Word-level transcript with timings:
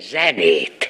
zenét. 0.00 0.89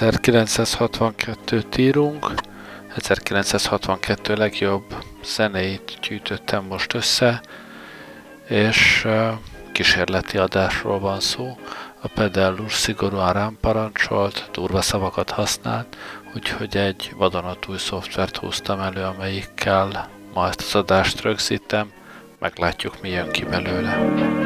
...1962-t 0.00 1.78
írunk, 1.78 2.34
1962 2.96 4.34
legjobb 4.34 4.94
zeneit 5.24 5.98
gyűjtöttem 6.08 6.64
most 6.64 6.94
össze, 6.94 7.40
és 8.48 9.06
kísérleti 9.72 10.38
adásról 10.38 10.98
van 10.98 11.20
szó. 11.20 11.58
A 12.00 12.08
pedellus 12.08 12.72
szigorúan 12.72 13.32
rám 13.32 13.58
parancsolt, 13.60 14.48
durva 14.52 14.80
szavakat 14.80 15.30
használt, 15.30 15.96
úgyhogy 16.34 16.76
egy 16.76 17.12
vadonatúj 17.16 17.78
szoftvert 17.78 18.36
húztam 18.36 18.80
elő, 18.80 19.02
amelyikkel 19.02 20.08
ma 20.34 20.48
ezt 20.48 20.60
az 20.60 20.74
adást 20.74 21.22
rögzítem, 21.22 21.92
meglátjuk 22.38 23.02
mi 23.02 23.08
jön 23.08 23.30
ki 23.30 23.44
belőle. 23.44 24.45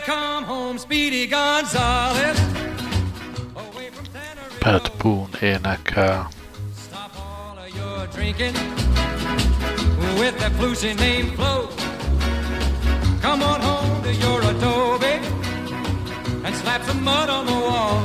Come 0.00 0.44
home, 0.44 0.78
Speedy 0.78 1.26
Gonzales. 1.26 2.38
Pat 4.60 4.90
Boone 4.98 5.30
énekel. 5.40 6.04
Uh, 6.04 6.28
Stop 6.74 7.12
all 7.16 7.58
of 7.58 7.74
your 7.74 8.06
drinking 8.08 8.54
with 10.18 10.38
that 10.38 10.52
flusy 10.58 10.94
name 10.98 11.30
Flo. 11.36 11.68
Come 13.22 13.42
on 13.42 13.60
home 13.60 14.02
to 14.02 14.12
your 14.12 14.42
adobe 14.42 15.18
and 16.44 16.54
slap 16.56 16.82
some 16.84 17.02
mud 17.02 17.30
on 17.30 17.46
the 17.46 17.52
wall. 17.52 18.00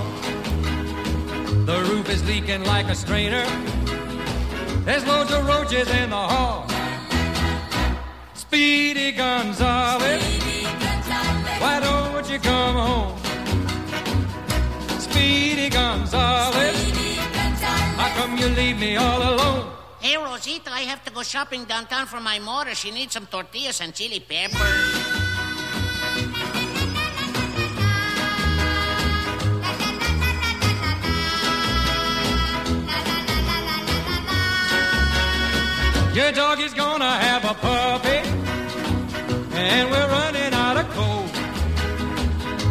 The 1.66 1.80
roof 1.90 2.10
is 2.10 2.26
leaking 2.28 2.64
like 2.64 2.88
a 2.88 2.96
strainer. 2.96 3.46
There's 4.86 5.06
loads 5.06 5.32
of 5.32 5.46
roaches 5.46 5.90
in 5.90 6.10
the 6.10 6.16
hall. 6.16 6.68
Speedy 8.34 9.12
Gonzales. 9.12 10.35
Why 11.66 11.80
don't 11.80 12.30
you 12.30 12.38
come 12.38 12.76
home? 12.76 13.18
Speedy 15.00 15.68
Gonzales. 15.70 16.92
How 18.00 18.10
come 18.18 18.38
you 18.38 18.50
leave 18.50 18.78
me 18.78 18.96
all 18.98 19.22
alone? 19.34 19.72
Hey, 20.00 20.16
Rosita, 20.16 20.72
I 20.72 20.82
have 20.82 21.04
to 21.06 21.12
go 21.12 21.24
shopping 21.24 21.64
downtown 21.66 22.06
for 22.06 22.20
my 22.20 22.38
mother. 22.38 22.76
She 22.76 22.92
needs 22.92 23.14
some 23.14 23.26
tortillas 23.26 23.82
and 23.82 23.96
chili 23.96 24.20
peppers. 24.20 24.62
Your 36.14 36.32
dog 36.32 36.60
is 36.62 36.76
gonna 36.76 37.14
have 37.28 37.44
a 37.44 37.56
puppy, 37.56 38.20
and 39.58 39.90
we're 39.90 40.08
running 40.08 40.44
out 40.44 40.54
of 40.54 40.54
coal. 40.54 40.55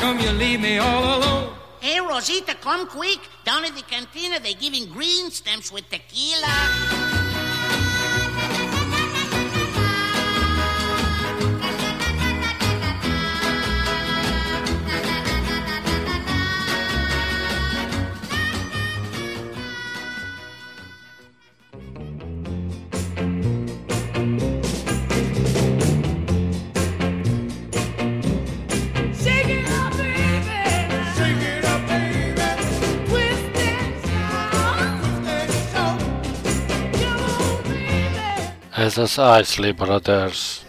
come 0.00 0.18
you 0.18 0.30
leave 0.32 0.60
me 0.60 0.78
all 0.78 1.18
alone? 1.18 1.54
Hey, 1.80 2.00
Rosita, 2.00 2.54
come 2.54 2.86
quick. 2.86 3.20
Down 3.44 3.64
at 3.64 3.74
the 3.74 3.82
cantina, 3.82 4.40
they're 4.40 4.54
giving 4.54 4.86
green 4.86 5.30
stamps 5.30 5.70
with 5.70 5.88
tequila. 5.90 7.09
Ez 38.90 38.98
az 38.98 39.40
Isley 39.40 39.72
Brothers. 39.72 40.60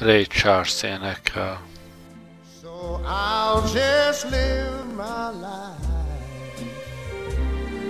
Ray 0.00 0.26
Charles 0.26 0.82
énekel. 0.82 1.56
So 2.60 3.00
I'll 3.06 3.66
just 3.66 4.30
live 4.30 4.94
my 4.94 5.30
life 5.30 6.60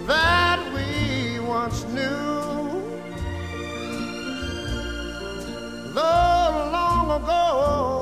that 0.07 0.59
we 0.73 1.39
once 1.41 1.83
knew. 1.93 2.81
Though 5.93 6.38
ago 7.23 7.99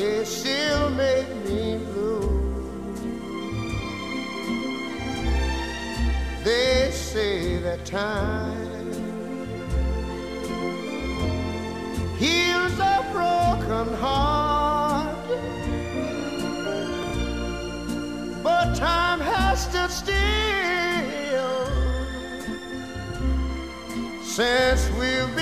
it 0.00 0.26
still 0.26 0.90
make 0.90 1.28
me 1.44 1.78
blue. 1.92 2.38
They 6.44 6.90
say 6.92 7.58
that 7.58 7.84
time 7.84 8.92
heals 12.16 12.78
a 12.78 13.04
broken 13.12 13.92
heart, 13.94 15.26
but 18.42 18.74
time 18.76 19.20
has 19.20 19.64
stood 19.66 19.90
still 19.90 20.18
since 24.22 24.88
we've 24.90 25.37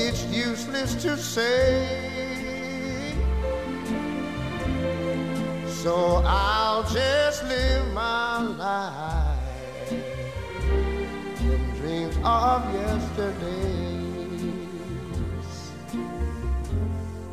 it's 0.00 0.24
useless 0.26 0.94
to 1.02 1.16
say. 1.16 3.14
So 5.66 6.22
I'll 6.24 6.84
just 6.84 7.42
live 7.44 7.92
my 7.92 8.42
life 8.42 9.92
in 11.40 11.74
dreams 11.78 12.16
of 12.22 12.62
yesterdays. 12.74 13.88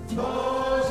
Those 0.10 0.89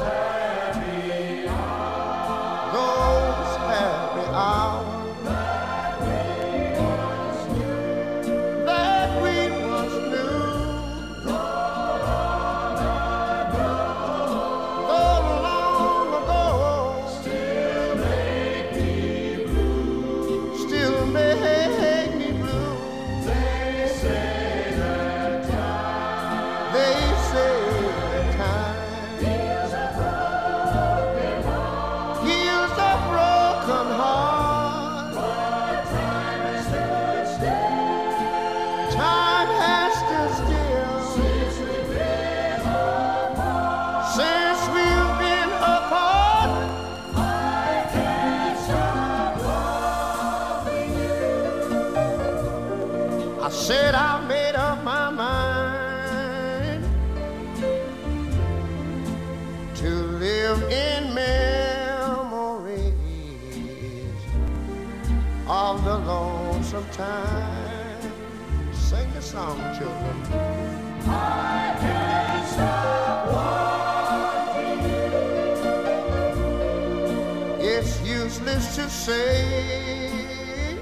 say. 79.05 80.79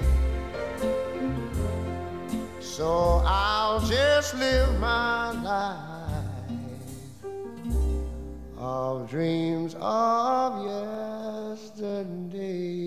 So 2.61 3.21
I'll 3.25 3.81
just 3.81 4.35
live 4.35 4.79
my 4.79 5.31
life 5.41 5.83
of 8.57 9.09
dreams 9.09 9.75
of 9.77 10.65
yesterday. 11.59 12.82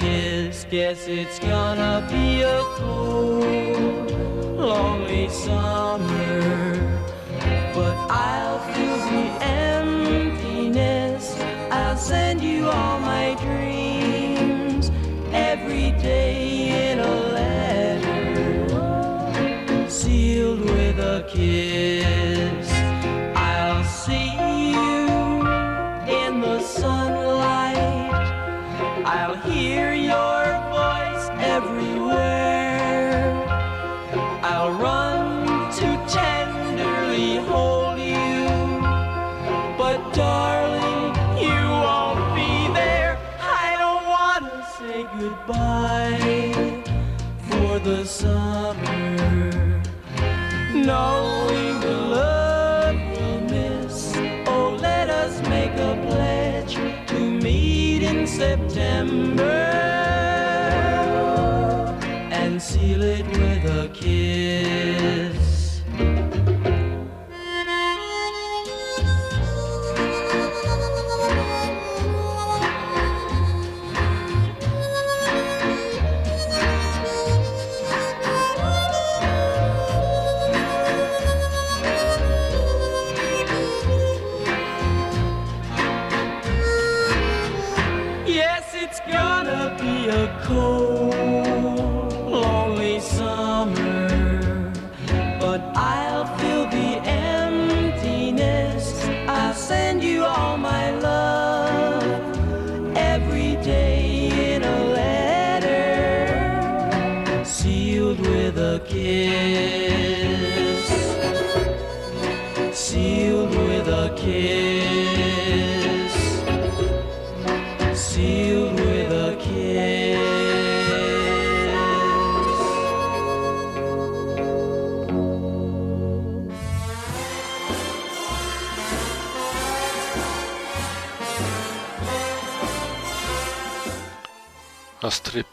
kiss. 0.00 0.66
Guess 0.70 1.06
it's 1.06 1.38
gonna 1.38 2.06
be 2.10 2.42
a 2.42 2.60
cold, 2.78 4.10
lonely 4.56 5.28
summer. 5.28 6.40
But 7.74 7.96
I'll 8.08 8.58
fill 8.72 8.98
the 9.12 9.26
emptiness. 9.44 11.24
I'll 11.70 11.96
send 11.96 12.42
you 12.42 12.68
all 12.68 12.98
my 13.00 13.34
dreams 13.44 14.90
every 15.32 15.92
day. 16.02 16.89
in 58.10 58.26
September 58.26 59.42
and 62.32 62.60
seal 62.60 63.02
it 63.02 63.26
with. 63.26 63.59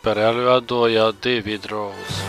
Stripper 0.08 0.24
előadója 0.24 1.12
David 1.12 1.66
Rose. 1.66 2.27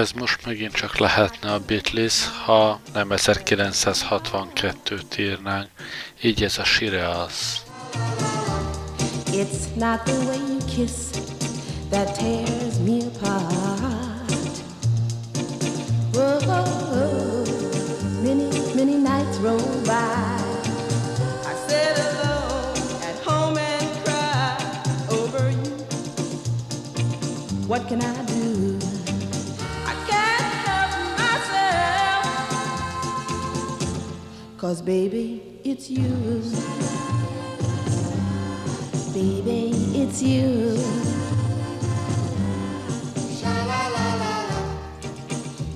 Ez 0.00 0.12
most 0.12 0.46
megint 0.46 0.72
csak 0.72 0.98
lehetne 0.98 1.52
a 1.52 1.60
Beatles, 1.66 2.28
ha 2.44 2.80
nem 2.92 3.08
1962-t 3.10 5.18
írnánk. 5.18 5.68
Így 6.22 6.42
ez 6.42 6.58
a 6.58 6.64
Shiraz. 6.64 7.62
It's 9.26 9.74
not 9.74 10.02
the 10.04 10.16
way 10.26 10.38
you 10.38 10.58
kiss 10.76 10.92
that 11.90 12.18
tears 12.18 12.78
me 12.84 12.96
apart. 13.14 13.59
Cause 34.70 34.82
baby, 34.82 35.42
it's 35.64 35.90
you. 35.90 36.06
Baby, 39.12 39.72
it's 39.98 40.22
you. 40.22 40.78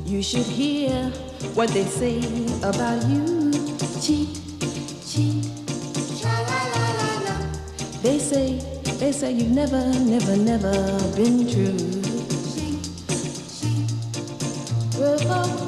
You 0.07 0.23
should 0.23 0.47
hear 0.47 1.11
what 1.55 1.71
they 1.71 1.85
say 1.87 2.19
about 2.63 3.03
you. 3.09 3.51
Cheat, 4.01 4.39
cheat. 5.11 5.43
They 8.01 8.21
say, 8.21 8.61
they 9.01 9.11
say 9.11 9.33
you've 9.33 9.51
never, 9.51 9.85
never, 10.05 10.37
never 10.37 10.73
been 11.17 11.51
true. 11.51 11.75
Well, 14.97 15.65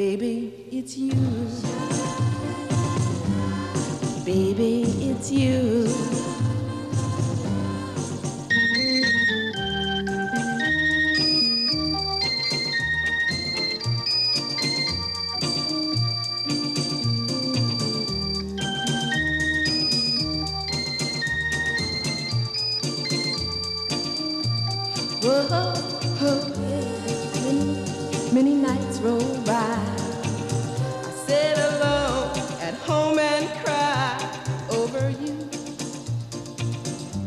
Baby, 0.00 0.50
it's 0.72 0.96
you. 0.96 1.12
Baby, 4.24 4.84
it's 5.10 5.30
you. 5.30 5.89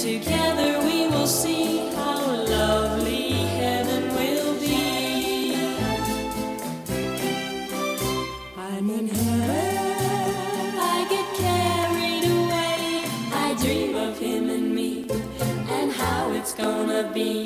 together 0.00 0.78
we 0.86 1.08
will 1.08 1.26
see 1.26 1.90
how 1.94 2.16
lovely 2.24 3.32
heaven 3.60 4.08
will 4.14 4.58
be. 4.58 5.54
I'm 8.56 8.88
in 8.88 9.08
heaven, 9.08 10.78
I 10.94 11.06
get 11.14 11.28
carried 11.44 12.24
away. 12.38 13.04
I 13.44 13.54
dream 13.62 13.94
of 13.94 14.18
him 14.18 14.48
and 14.48 14.74
me 14.74 15.06
and 15.68 15.92
how 15.92 16.32
it's 16.32 16.54
gonna 16.54 17.10
be. 17.12 17.39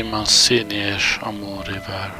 Rimancini 0.00 0.74
és 0.74 1.18
Amour 1.20 1.64
River. 1.64 2.19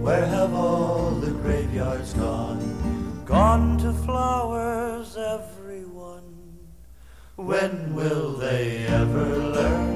Where 0.00 0.24
have 0.24 0.54
all 0.54 1.10
the 1.10 1.30
graveyards 1.30 2.14
gone? 2.14 3.22
Gone 3.26 3.76
to 3.80 3.92
flowers, 3.92 5.14
everyone. 5.14 6.58
When 7.36 7.94
will 7.94 8.32
they 8.32 8.86
ever 8.86 9.26
learn? 9.36 9.89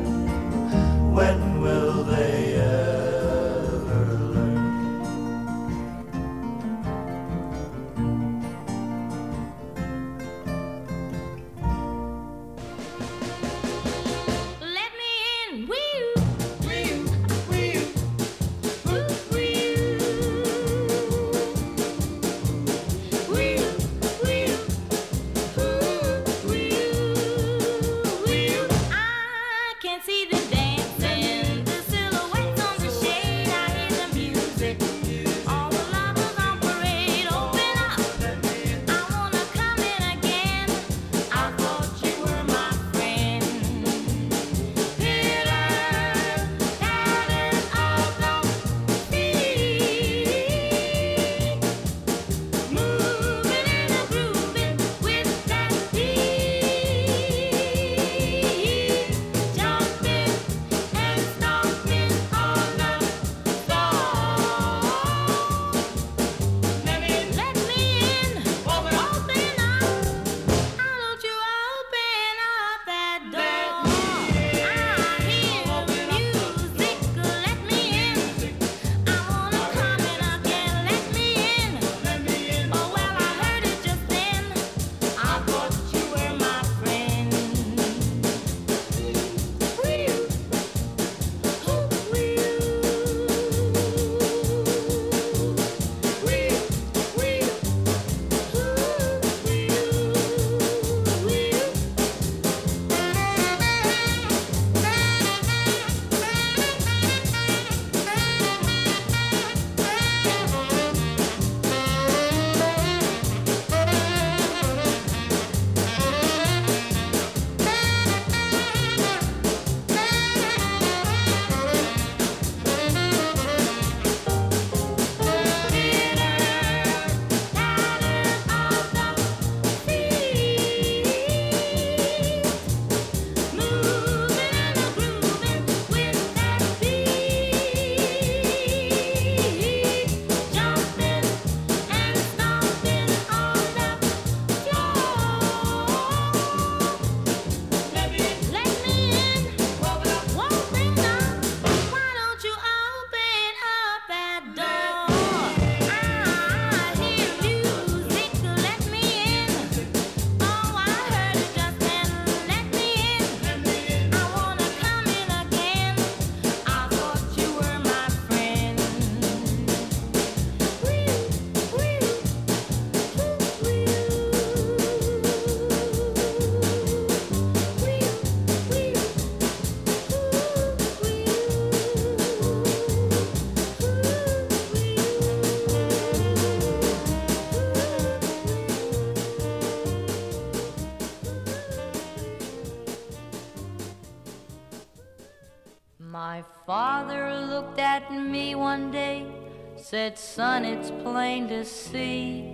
My 196.14 196.44
father 196.64 197.40
looked 197.40 197.80
at 197.80 198.12
me 198.12 198.54
one 198.54 198.92
day, 198.92 199.26
said, 199.74 200.16
Son, 200.16 200.64
it's 200.64 200.92
plain 201.02 201.48
to 201.48 201.64
see 201.64 202.52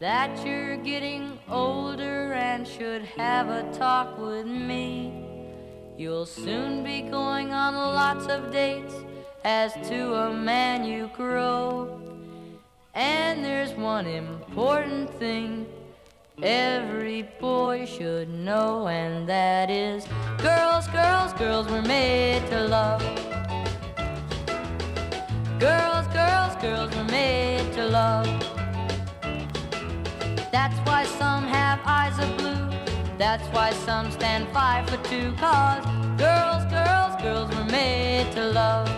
that 0.00 0.44
you're 0.44 0.76
getting 0.78 1.38
older 1.48 2.32
and 2.32 2.66
should 2.66 3.02
have 3.02 3.50
a 3.50 3.72
talk 3.72 4.18
with 4.18 4.46
me. 4.46 5.12
You'll 5.96 6.26
soon 6.26 6.82
be 6.82 7.02
going 7.02 7.52
on 7.52 7.74
lots 7.74 8.26
of 8.26 8.50
dates 8.50 8.94
as 9.44 9.72
to 9.88 10.14
a 10.14 10.34
man 10.34 10.82
you 10.84 11.12
grow. 11.14 12.00
And 12.94 13.44
there's 13.44 13.74
one 13.74 14.08
important 14.08 15.08
thing 15.20 15.68
every 16.42 17.22
boy 17.40 17.86
should 17.86 18.28
know, 18.28 18.88
and 18.88 19.28
that 19.28 19.70
is 19.70 20.06
girls, 20.38 20.86
girls, 20.88 21.32
girls 21.34 21.68
were 21.68 21.82
made 21.82 22.46
to 22.50 22.66
love. 22.66 23.00
Girls, 25.60 26.06
girls, 26.08 26.56
girls 26.56 26.94
were 26.96 27.04
made 27.04 27.72
to 27.74 27.86
love. 27.86 28.26
That's 30.50 30.78
why 30.86 31.04
some 31.04 31.44
have 31.44 31.80
eyes 31.84 32.18
of 32.18 32.36
blue. 32.36 32.68
That's 33.16 33.46
why 33.54 33.70
some 33.72 34.10
stand 34.10 34.48
five 34.52 34.88
for 34.88 34.96
two. 35.08 35.32
Cause 35.32 35.84
girls, 36.18 36.64
girls, 36.66 37.22
girls 37.22 37.54
were 37.54 37.70
made 37.70 38.30
to 38.32 38.46
love. 38.46 38.88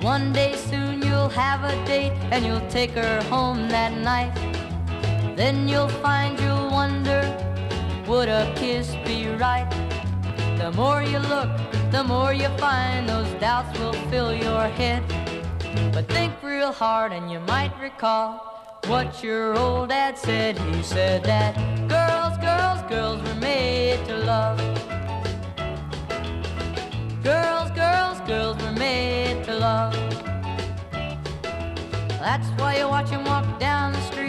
One 0.00 0.32
day 0.32 0.54
soon 0.54 1.02
you'll 1.02 1.28
have 1.28 1.64
a 1.64 1.74
date 1.84 2.12
and 2.30 2.44
you'll 2.44 2.68
take 2.68 2.92
her 2.92 3.22
home 3.24 3.68
that 3.68 3.92
night. 3.92 4.47
Then 5.38 5.68
you'll 5.68 5.94
find 6.02 6.36
you'll 6.40 6.68
wonder, 6.68 7.22
would 8.08 8.28
a 8.28 8.52
kiss 8.56 8.96
be 9.06 9.28
right? 9.28 9.70
The 10.58 10.72
more 10.72 11.00
you 11.00 11.20
look, 11.20 11.48
the 11.92 12.02
more 12.02 12.32
you 12.32 12.48
find 12.58 13.08
those 13.08 13.30
doubts 13.34 13.78
will 13.78 13.92
fill 14.10 14.34
your 14.34 14.64
head. 14.66 15.04
But 15.92 16.08
think 16.08 16.32
real 16.42 16.72
hard 16.72 17.12
and 17.12 17.30
you 17.30 17.38
might 17.38 17.72
recall 17.80 18.80
what 18.88 19.22
your 19.22 19.56
old 19.56 19.90
dad 19.90 20.18
said. 20.18 20.58
He 20.58 20.82
said 20.82 21.22
that 21.22 21.54
girls, 21.88 22.36
girls, 22.38 22.82
girls 22.90 23.22
were 23.22 23.40
made 23.40 24.04
to 24.08 24.16
love. 24.16 24.58
Girls, 27.22 27.70
girls, 27.82 28.18
girls 28.26 28.56
were 28.60 28.72
made 28.72 29.44
to 29.44 29.54
love. 29.56 29.94
That's 32.26 32.48
why 32.58 32.78
you 32.78 32.88
watch 32.88 33.12
'em 33.12 33.24
walk 33.24 33.46
down 33.60 33.92
the 33.92 34.00
street. 34.00 34.27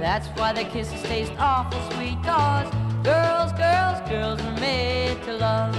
That's 0.00 0.28
why 0.38 0.52
their 0.52 0.64
kisses 0.64 1.02
taste 1.02 1.32
awful 1.38 1.80
sweet. 1.92 2.22
Cause 2.22 2.72
girls, 3.02 3.52
girls, 3.52 4.00
girls 4.08 4.40
are 4.40 4.60
made 4.60 5.20
to 5.24 5.32
love. 5.34 5.74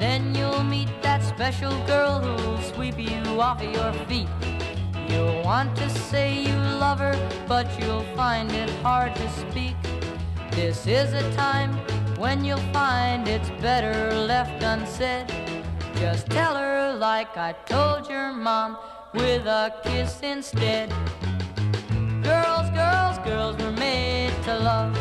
Then 0.00 0.34
you'll 0.34 0.64
meet 0.64 0.88
that 1.02 1.22
special 1.22 1.70
girl 1.86 2.18
who'll 2.20 2.62
sweep 2.62 2.98
you 2.98 3.40
off 3.40 3.62
of 3.62 3.70
your 3.72 3.92
feet. 4.06 4.28
You'll 5.08 5.42
want 5.42 5.76
to 5.76 5.90
say 5.90 6.42
you 6.42 6.56
love 6.56 6.98
her, 6.98 7.14
but 7.46 7.66
you'll 7.78 8.06
find 8.16 8.50
it 8.52 8.70
hard 8.82 9.14
to 9.14 9.28
speak. 9.30 9.76
This 10.52 10.86
is 10.86 11.12
a 11.12 11.32
time 11.34 11.72
when 12.16 12.44
you'll 12.44 12.68
find 12.72 13.28
it's 13.28 13.50
better 13.60 14.14
left 14.14 14.62
unsaid. 14.62 15.26
Just 15.96 16.26
tell 16.30 16.56
her 16.56 16.94
like 16.94 17.36
I 17.36 17.52
told 17.66 18.08
your 18.08 18.32
mom 18.32 18.78
with 19.14 19.46
a 19.46 19.74
kiss 19.84 20.20
instead. 20.22 20.90
Girls, 23.32 23.56
were 23.56 23.72
made 23.72 24.34
to 24.44 24.58
love. 24.58 24.92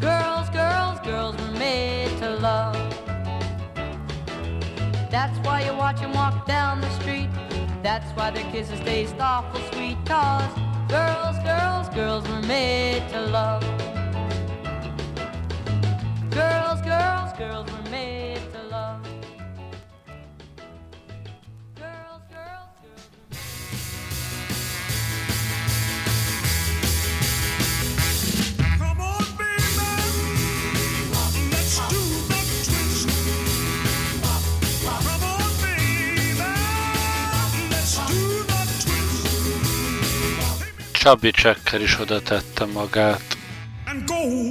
Girls, 0.00 0.50
girls, 0.50 0.98
girls 1.00 1.36
were 1.40 1.58
made 1.58 2.10
to 2.18 2.30
love. 2.48 2.74
That's 5.12 5.38
why 5.46 5.62
you 5.66 5.72
watch 5.76 6.02
'em 6.02 6.12
walk 6.12 6.44
down 6.44 6.80
the 6.80 6.90
street. 7.00 7.30
That's 7.84 8.10
why 8.16 8.30
their 8.32 8.50
kisses 8.50 8.80
taste 8.80 9.14
awful 9.20 9.60
sweet. 9.72 9.98
Cause 10.06 10.52
girls, 10.88 11.38
girls, 11.50 11.88
girls 11.90 12.24
were 12.28 12.44
made 12.56 13.04
to 13.12 13.20
love. 13.38 13.62
Girls, 16.30 16.80
girls, 16.82 17.30
girls 17.42 17.79
Csabi 41.00 41.32
Csekker 41.32 41.80
is 41.80 41.98
oda 41.98 42.20
tette 42.20 42.64
magát. 42.64 43.22
And 43.86 44.06
go 44.06 44.50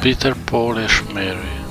Peter, 0.00 0.34
és 0.78 1.02
Mary. 1.12 1.67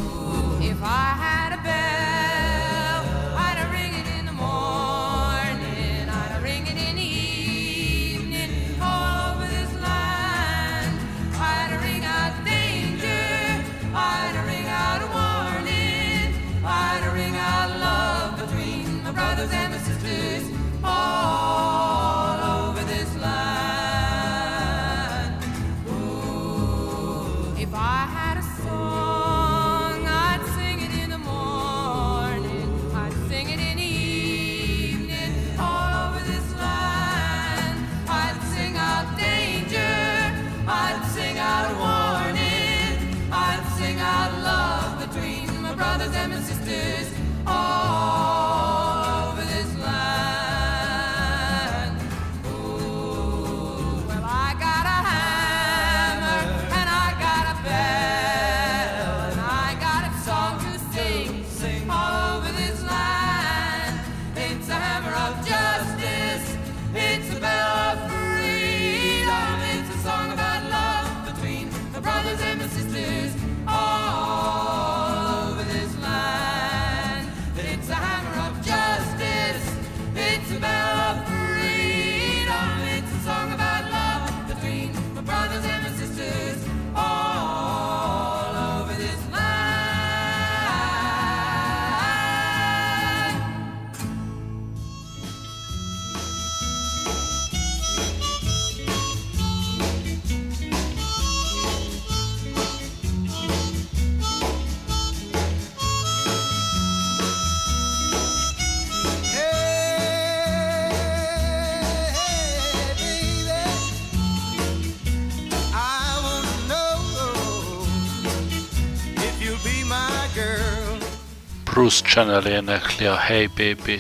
sianeli 122.18 122.56
yn 122.58 122.72
eich 122.74 122.88
llio 122.98 123.12
Hey 123.28 123.46
Baby. 123.46 124.00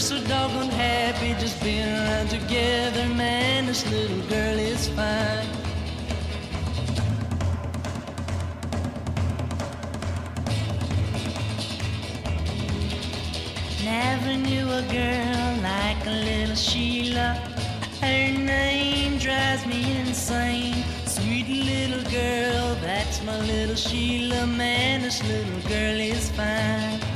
So 0.00 0.18
doggone 0.24 0.70
happy 0.70 1.34
just 1.38 1.62
being 1.62 1.86
around 1.86 2.30
together. 2.30 3.06
Man, 3.08 3.66
this 3.66 3.84
little 3.90 4.22
girl 4.28 4.58
is 4.58 4.88
fine. 4.88 5.46
Never 13.84 14.36
knew 14.38 14.66
a 14.70 14.82
girl 14.90 15.62
like 15.62 16.06
a 16.06 16.16
little 16.24 16.56
Sheila. 16.56 17.34
Her 18.00 18.32
name 18.32 19.18
drives 19.18 19.66
me 19.66 19.98
insane. 20.00 20.82
Sweet 21.04 21.46
little 21.46 22.10
girl, 22.10 22.74
that's 22.80 23.22
my 23.22 23.38
little 23.40 23.76
Sheila. 23.76 24.46
Man, 24.46 25.02
this 25.02 25.22
little 25.24 25.60
girl 25.68 26.00
is 26.00 26.30
fine. 26.30 27.09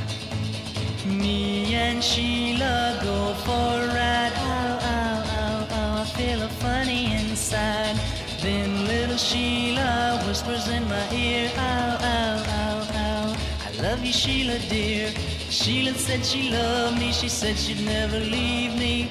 Me 1.25 1.73
and 1.73 2.03
Sheila 2.03 2.99
go 3.01 3.33
for 3.45 3.71
a 3.83 3.87
ride. 3.97 4.33
Oh, 4.35 4.79
oh, 4.93 5.37
oh, 5.39 5.67
oh, 5.71 6.01
I 6.01 6.05
feel 6.17 6.43
a 6.43 6.49
funny 6.63 7.15
inside. 7.15 7.97
Then 8.43 8.85
little 8.85 9.17
Sheila 9.17 10.21
whispers 10.27 10.67
in 10.67 10.87
my 10.87 11.05
ear. 11.11 11.49
Oh, 11.57 11.97
oh, 11.99 12.45
oh, 12.61 12.91
oh, 12.93 13.37
I 13.65 13.81
love 13.81 14.05
you, 14.05 14.13
Sheila, 14.13 14.59
dear. 14.69 15.09
Sheila 15.49 15.95
said 15.95 16.23
she 16.23 16.51
loved 16.51 16.99
me. 16.99 17.11
She 17.11 17.27
said 17.27 17.57
she'd 17.57 17.83
never 17.83 18.19
leave 18.19 18.77
me. 18.77 19.09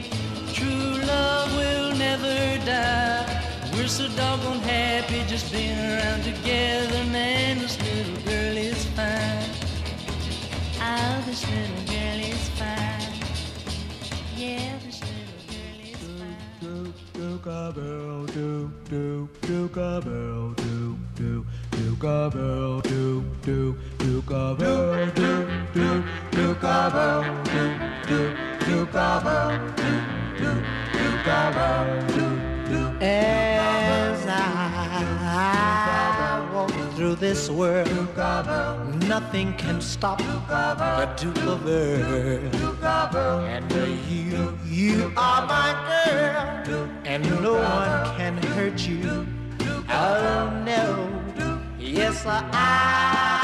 True 0.53 0.95
love 1.15 1.51
will 1.57 1.97
never 1.97 2.37
die. 2.65 3.27
We're 3.73 3.89
so 3.89 4.07
doggone 4.11 4.61
happy 4.61 5.25
just 5.27 5.51
being 5.51 5.77
around 5.77 6.23
together. 6.23 7.03
Man, 7.11 7.59
this 7.59 7.77
little 7.83 8.23
girl 8.23 8.57
is 8.57 8.85
fine. 8.95 9.54
Oh, 10.87 11.22
this 11.24 11.43
little 11.49 11.85
girl 11.87 12.20
is 12.20 12.49
fine. 12.59 13.14
Yeah, 14.37 14.78
this 14.85 15.01
little 15.01 15.41
girl 15.49 15.78
is 15.82 16.03
fine. 16.18 16.37
Doop, 16.61 16.95
doop, 17.14 17.39
Duke-a-bell, 30.97 32.01
doop, 32.14 32.45
doop. 32.68 33.03
As 33.03 34.26
I 34.26 34.41
walk 35.22 36.14
through 36.95 37.17
this 37.17 37.51
world, 37.51 37.89
nothing 39.09 39.53
can 39.55 39.81
stop 39.81 40.19
the 40.19 41.09
Duke 41.17 41.45
of 41.45 41.67
Earl. 41.67 43.41
And 43.41 43.73
you, 44.09 44.57
you 44.65 45.13
are 45.17 45.47
my 45.47 45.71
girl, 46.67 46.89
and 47.05 47.25
no 47.43 47.55
one 47.55 48.17
can 48.17 48.37
hurt 48.55 48.87
you. 48.87 49.27
Oh 49.89 50.63
no, 50.65 51.11
yes 51.79 52.25
I. 52.27 53.44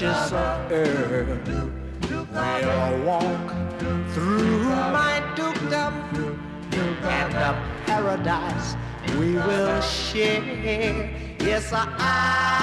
patches 0.00 0.32
of 0.32 0.72
earth. 0.72 1.48
We'll 2.32 3.04
walk 3.04 3.50
through 4.12 4.64
my 4.64 5.22
dukedom 5.36 5.94
and 7.02 7.32
the 7.32 7.56
paradise 7.84 8.76
we 9.18 9.34
will 9.34 9.80
share. 9.82 11.10
Yes, 11.40 11.70
I. 11.72 12.59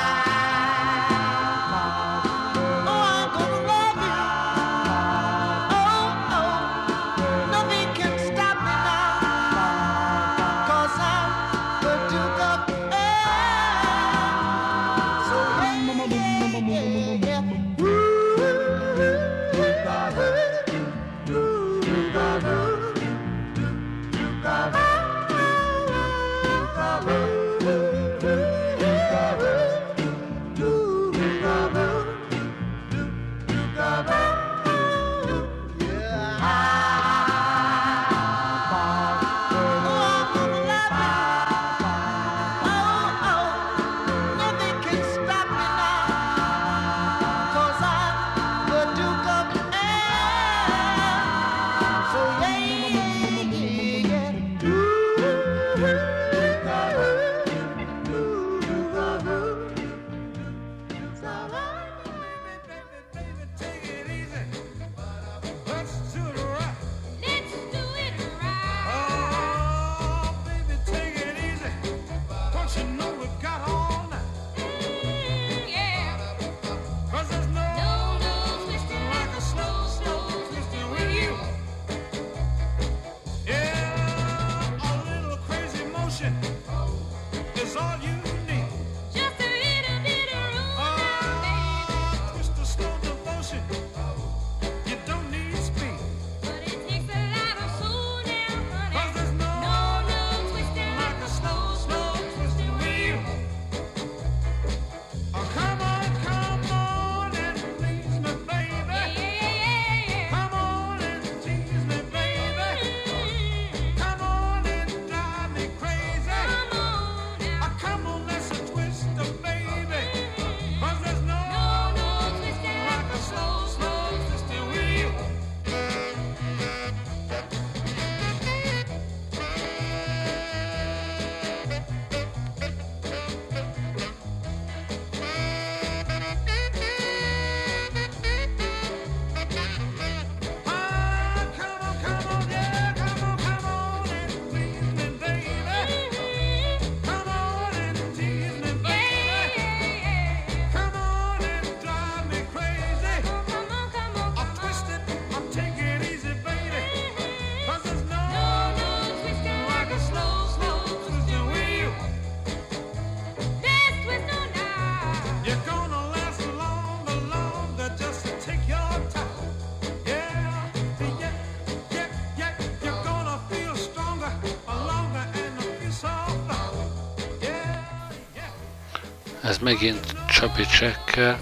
Ez 179.48 179.58
megint 179.58 180.16
Csabi 180.30 180.66
csekkel, 180.66 181.40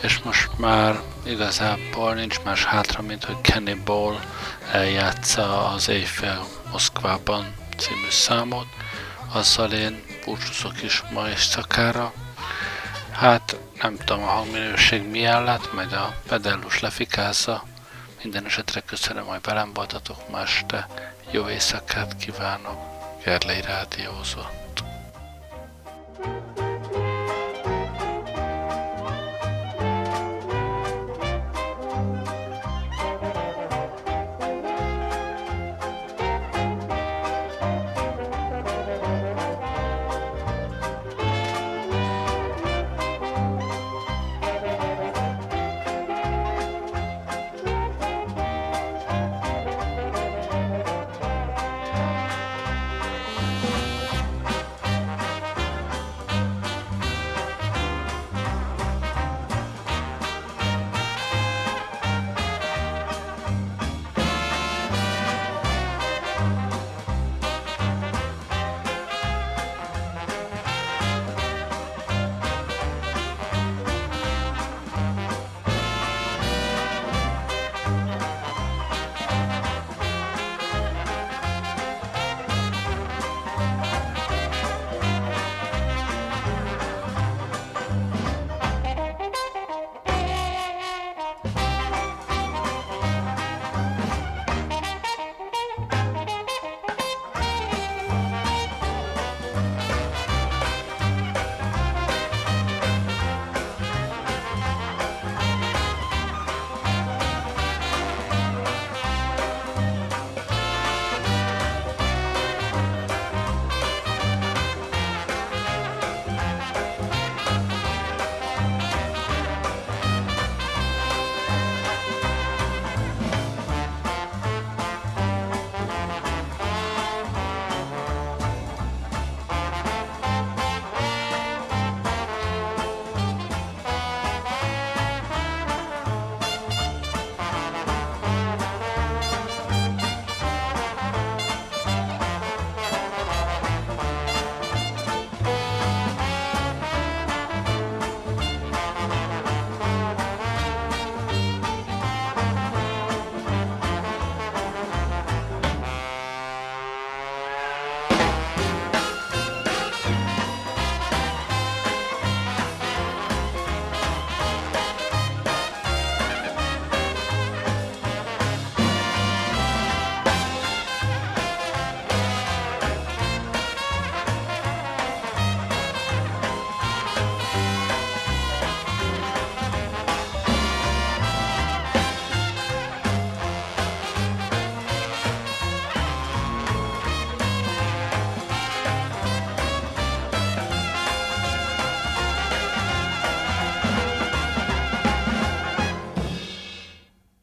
és 0.00 0.18
most 0.18 0.58
már 0.58 1.00
igazából 1.24 2.14
nincs 2.14 2.40
más 2.40 2.64
hátra, 2.64 3.02
mint 3.02 3.24
hogy 3.24 3.40
Kenny 3.40 3.82
Ball 3.84 4.20
eljátsza 4.72 5.68
az 5.68 5.88
Éjfél 5.88 6.46
Moszkvában 6.70 7.54
című 7.76 8.10
számot. 8.10 8.66
Azzal 9.32 9.72
én 9.72 10.04
búcsúzok 10.24 10.82
is 10.82 11.02
ma 11.12 11.28
éjszakára. 11.28 12.12
Hát 13.12 13.56
nem 13.80 13.96
tudom 13.96 14.22
a 14.22 14.26
hangminőség 14.26 15.10
milyen 15.10 15.44
lett, 15.44 15.72
majd 15.72 15.92
a 15.92 16.14
pedellus 16.28 16.80
lefikázza. 16.80 17.64
Minden 18.22 18.44
esetre 18.44 18.80
köszönöm, 18.80 19.24
hogy 19.24 19.40
velem 19.42 19.72
voltatok 19.72 20.28
ma 20.30 20.40
este. 20.40 20.88
Jó 21.30 21.48
éjszakát 21.48 22.16
kívánok, 22.16 22.78
Gerlei 23.24 23.60
Rádiózó. 23.60 24.65